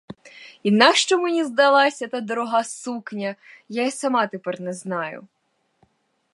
[0.63, 3.35] І нащо мені здалася та дорога сукня,
[3.69, 5.27] я й сама тепер не знаю!